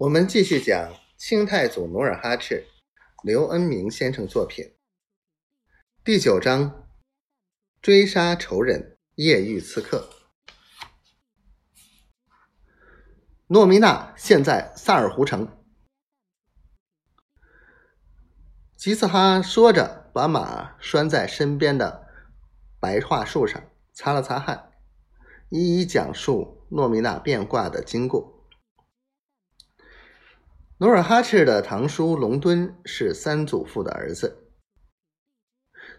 [0.00, 2.66] 我们继续讲清太祖努尔哈赤，
[3.22, 4.74] 刘恩明先生作品
[6.02, 6.88] 第九章：
[7.82, 10.08] 追杀仇人，夜遇刺客。
[13.48, 15.62] 诺米娜现在萨尔湖城。
[18.74, 22.08] 吉斯哈说着，把马拴在身边的
[22.80, 23.62] 白桦树上，
[23.92, 24.72] 擦了擦汗，
[25.50, 28.29] 一一讲述诺米娜变卦的经过。
[30.82, 34.48] 努尔哈赤的堂叔隆敦是三祖父的儿子。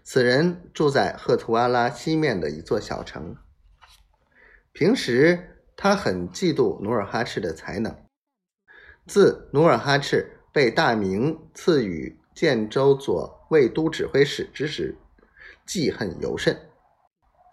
[0.04, 3.36] 此人住在赫图阿拉西面的一座小城。
[4.72, 7.96] 平时他很嫉妒努尔哈赤的才能。
[9.06, 14.98] 自努尔哈赤被大明赐予建州左卫都指挥使之时，
[15.64, 16.60] 记恨尤甚。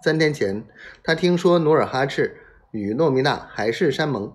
[0.02, 0.64] 三天前，
[1.05, 4.34] 他听说努尔哈赤与诺米娜海誓山盟，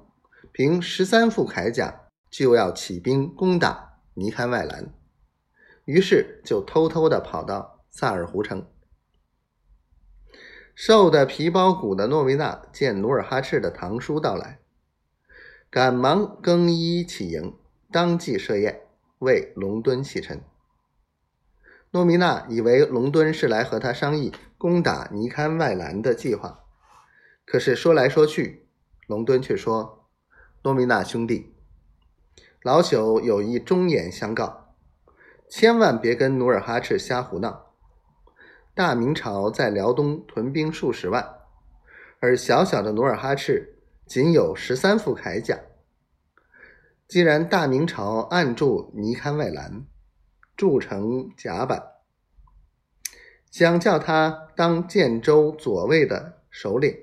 [0.51, 2.01] 凭十三副铠甲。
[2.33, 4.91] 就要起兵攻打尼堪外兰，
[5.85, 8.65] 于是就偷偷的跑到萨尔湖城。
[10.73, 14.57] 瘦的皮包骨的诺维纳见努尔哈赤的堂叔到来，
[15.69, 17.55] 赶忙更衣起迎，
[17.91, 18.81] 当即设宴
[19.19, 20.41] 为隆敦洗尘。
[21.91, 26.63] 诺米娜以为隆敦是来和他商议攻打尼堪外兰的计划，
[27.45, 28.65] 可是说来说去，
[29.05, 30.09] 隆敦却说
[30.65, 31.52] ：“诺米娜兄弟。”
[32.63, 34.73] 老朽有一忠言相告，
[35.49, 37.73] 千万别跟努尔哈赤瞎胡闹。
[38.73, 41.39] 大明朝在辽东屯兵数十万，
[42.21, 45.59] 而小小的努尔哈赤仅有十三副铠甲。
[47.05, 49.85] 既然大明朝按住尼堪外兰，
[50.55, 51.83] 铸成甲板，
[53.51, 56.95] 想叫他当建州左卫的首领，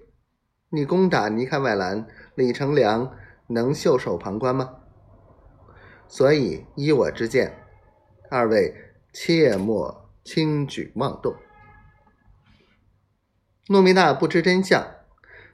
[0.70, 3.14] 你攻打尼堪外兰，李成梁
[3.48, 4.78] 能袖手旁观吗？
[6.12, 7.56] 所以，依我之见，
[8.30, 8.74] 二位
[9.12, 11.36] 切莫轻举妄动。
[13.68, 14.84] 诺米娜不知真相，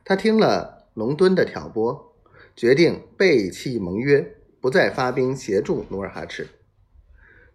[0.03, 2.17] 他听了隆敦的挑拨，
[2.57, 6.49] 决定背弃盟约，不再发兵协助努尔哈赤，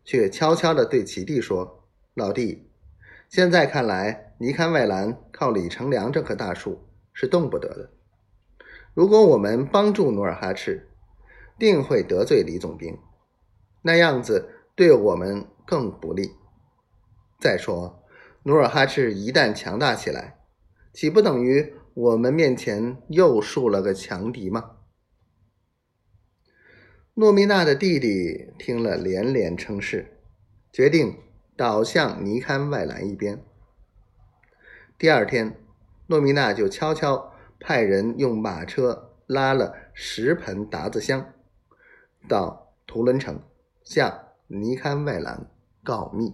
[0.05, 2.69] 却悄悄地对其弟说：“老弟，
[3.27, 7.89] 现在看来，尼堪外兰靠李成梁这棵大树是动不得的。
[8.93, 10.87] 如果我们帮助努尔哈赤，”
[11.61, 12.97] 定会得罪李总兵，
[13.83, 16.31] 那样子对我们更不利。
[17.39, 18.03] 再说，
[18.45, 20.39] 努尔哈赤一旦强大起来，
[20.91, 24.77] 岂不等于我们面前又树了个强敌吗？
[27.13, 30.17] 诺米娜的弟弟听了连连称是，
[30.73, 31.15] 决定
[31.55, 33.45] 倒向尼堪外兰一边。
[34.97, 35.63] 第二天，
[36.07, 41.31] 诺米娜就悄悄派人用马车拉了十盆达子香。
[42.27, 43.39] 到图伦城
[43.83, 45.49] 向尼堪外兰
[45.83, 46.33] 告密。